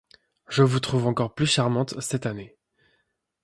[0.49, 2.57] Je vous trouve encore plus charmante cette année.